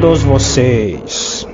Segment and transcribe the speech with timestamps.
[0.00, 1.46] todos vocês.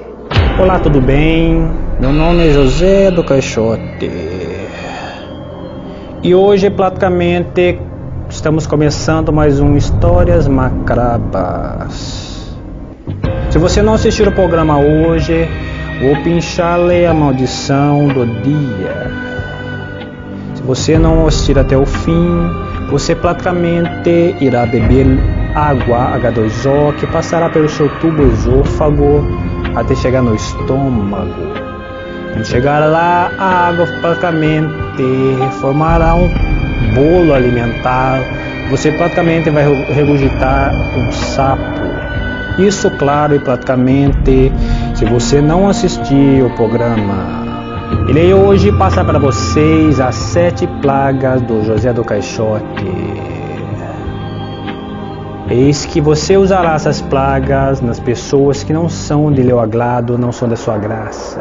[0.57, 1.69] Olá, tudo bem?
[1.99, 4.09] Meu nome é José do Caixote.
[6.23, 7.77] E hoje praticamente
[8.31, 12.57] estamos começando mais um Histórias Macrabas.
[13.51, 15.49] Se você não assistiu o programa hoje,
[16.01, 19.11] vou pinchar-lhe a maldição do dia.
[20.55, 22.49] Se você não assistir até o fim,
[22.91, 25.05] você praticamente irá beber
[25.57, 29.27] água H2O que passará pelo seu tubo esôfago
[29.75, 31.33] até chegar no estômago.
[32.33, 35.03] Quando chegar lá, a água praticamente
[35.59, 36.29] formará um
[36.95, 38.21] bolo alimentar.
[38.71, 39.65] Você praticamente vai
[39.95, 41.63] regurgitar um sapo.
[42.59, 44.53] Isso, claro, e praticamente,
[44.95, 47.47] se você não assistir o programa.
[48.09, 53.36] Irei hoje passar para vocês as sete plagas do José do Caixote.
[55.49, 60.33] Eis que você usará essas plagas nas pessoas que não são de leu agrado, não
[60.33, 61.41] são da sua graça.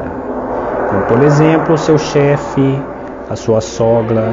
[0.90, 2.80] Como, por exemplo, seu chefe,
[3.28, 4.32] a sua sogra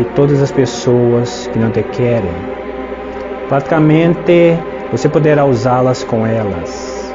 [0.00, 2.34] e todas as pessoas que não te querem.
[3.48, 4.58] Praticamente,
[4.90, 7.14] você poderá usá-las com elas.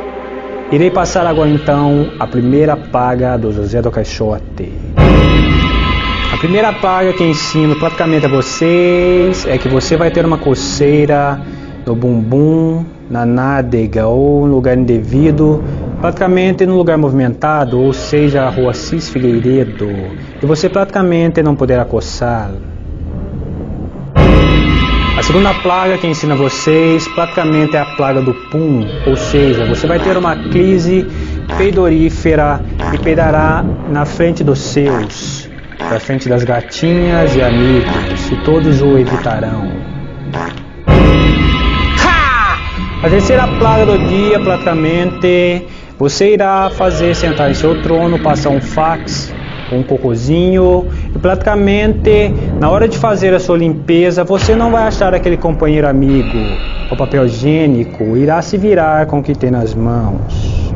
[0.72, 4.72] Irei passar agora então a primeira plaga do José do Caixote.
[6.32, 11.42] A primeira plaga que ensino praticamente a vocês é que você vai ter uma coceira
[11.90, 15.64] no bumbum, na nádega ou no lugar indevido,
[16.00, 19.90] praticamente no lugar movimentado, ou seja, a rua Cis Figueiredo,
[20.42, 22.52] e você praticamente não poderá coçar.
[25.18, 29.88] A segunda plaga que ensina vocês praticamente é a plaga do pum, ou seja, você
[29.88, 31.08] vai ter uma crise
[31.58, 32.62] peidorífera
[32.94, 38.96] e peidará na frente dos seus, na frente das gatinhas e amigos, e todos o
[38.96, 39.68] evitarão.
[43.02, 45.66] A terceira plaga do dia, praticamente,
[45.98, 49.34] você irá fazer sentar em seu trono, passar um fax,
[49.72, 55.14] um cocozinho e praticamente na hora de fazer a sua limpeza você não vai achar
[55.14, 56.38] aquele companheiro amigo,
[56.92, 60.74] o papel higiênico, irá se virar com o que tem nas mãos.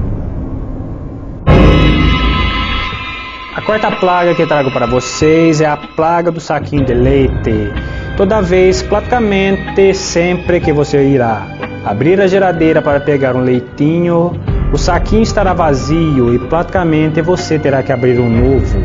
[3.54, 7.72] A quarta plaga que trago para vocês é a plaga do saquinho de leite.
[8.16, 11.53] Toda vez, praticamente sempre que você irá
[11.86, 14.32] abrir a geladeira para pegar um leitinho,
[14.72, 18.80] o saquinho estará vazio e praticamente você terá que abrir um novo.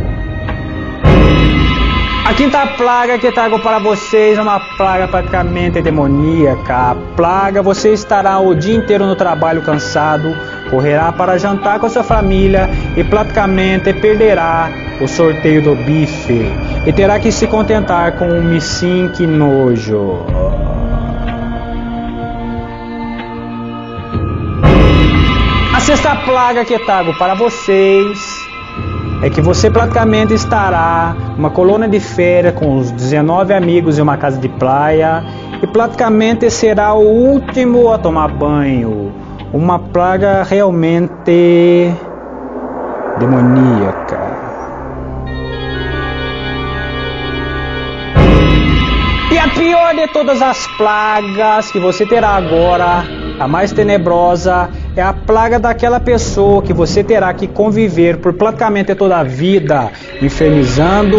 [2.28, 6.90] A quinta plaga que trago para vocês é uma plaga praticamente demoníaca.
[6.90, 10.36] A plaga você estará o dia inteiro no trabalho cansado,
[10.68, 14.68] correrá para jantar com sua família e praticamente perderá
[15.00, 16.52] o sorteio do bife
[16.84, 20.26] e terá que se contentar com um missim que nojo.
[25.88, 28.46] Sexta plaga que trago para vocês
[29.22, 34.18] é que você praticamente estará uma colônia de férias com os 19 amigos em uma
[34.18, 35.24] casa de praia
[35.62, 39.10] e praticamente será o último a tomar banho.
[39.50, 41.90] Uma plaga realmente
[43.18, 44.20] demoníaca.
[49.32, 53.04] E a pior de todas as plagas que você terá agora,
[53.40, 58.94] a mais tenebrosa, é a plaga daquela pessoa que você terá que conviver por praticamente
[58.94, 59.90] toda a vida,
[60.20, 61.18] infernizando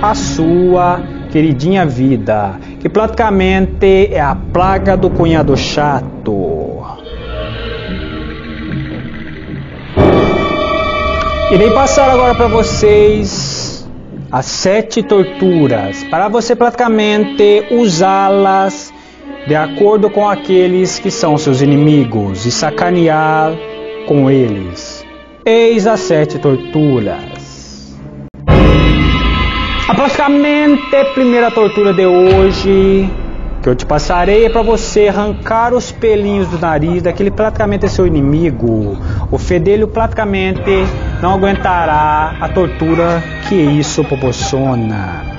[0.00, 6.64] a sua queridinha vida, que praticamente é a plaga do cunhado chato.
[11.50, 13.88] Irei passar agora para vocês
[14.30, 18.93] as sete torturas, para você praticamente usá-las
[19.46, 23.52] de acordo com aqueles que são seus inimigos e sacanear
[24.06, 25.04] com eles.
[25.44, 27.94] Eis as sete torturas.
[29.86, 33.10] A praticamente a primeira tortura de hoje
[33.62, 38.06] que eu te passarei é para você arrancar os pelinhos do nariz daquele praticamente seu
[38.06, 38.98] inimigo.
[39.30, 40.84] O fedelho praticamente
[41.22, 45.33] não aguentará a tortura que isso proporciona.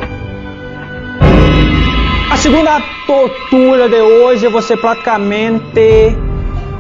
[2.46, 6.16] Segunda tortura de hoje você praticamente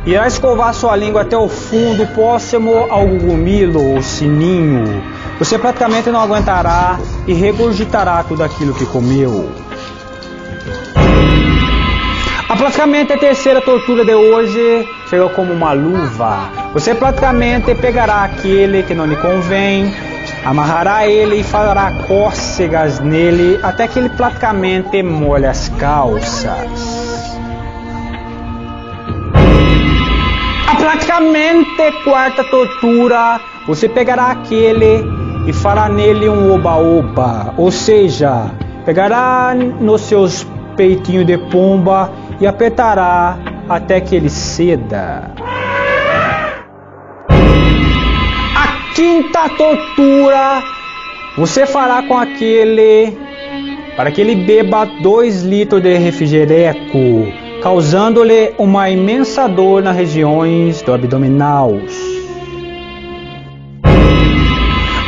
[0.06, 5.02] irá escovar sua língua até o fundo, próximo ao gumilo, o sininho.
[5.40, 9.50] Você praticamente não aguentará e regurgitará tudo aquilo que comeu.
[12.48, 16.48] A praticamente a terceira tortura de hoje chega como uma luva.
[16.74, 19.92] Você praticamente pegará aquele que não lhe convém,
[20.46, 27.36] Amarrará ele e fará cócegas nele até que ele praticamente molhe as calças.
[30.68, 35.04] A praticamente quarta tortura, você pegará aquele
[35.48, 38.52] e fará nele um oba-oba, ou seja,
[38.86, 40.46] pegará nos seus
[40.76, 43.36] peitinhos de pomba e apertará
[43.68, 45.32] até que ele ceda.
[49.46, 50.64] Quinta tortura
[51.38, 53.16] você fará com aquele
[53.96, 57.32] para que ele beba dois litros de refrigereco,
[57.62, 61.72] causando-lhe uma imensa dor nas regiões do abdominal.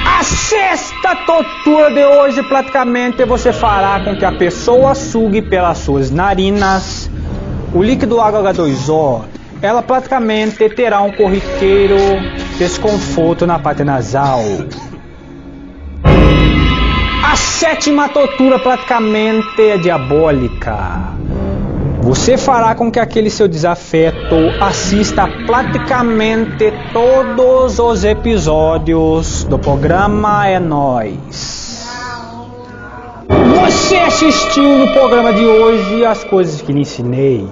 [0.06, 6.10] A sexta tortura de hoje, praticamente, você fará com que a pessoa sugue pelas suas
[6.10, 7.10] narinas
[7.74, 9.24] o líquido H2O.
[9.62, 11.98] Ela praticamente terá um corriqueiro
[12.58, 14.42] desconforto na parte nasal.
[17.24, 21.14] A sétima tortura praticamente é diabólica.
[22.02, 30.60] Você fará com que aquele seu desafeto assista praticamente todos os episódios do programa É
[30.60, 31.86] Nós.
[33.60, 37.46] Você assistiu no programa de hoje as coisas que lhe ensinei.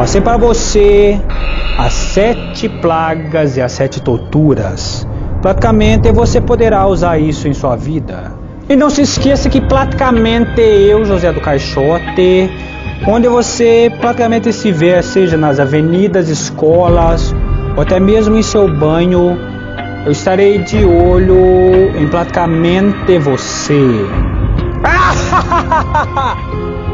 [0.00, 1.20] Passei para você
[1.76, 5.06] as sete plagas e as sete torturas.
[5.42, 8.32] Praticamente você poderá usar isso em sua vida.
[8.66, 12.50] E não se esqueça que praticamente eu, José do Caixote,
[13.06, 17.34] onde você praticamente se vê, seja nas avenidas, escolas,
[17.76, 19.36] ou até mesmo em seu banho,
[20.06, 24.06] eu estarei de olho em praticamente você.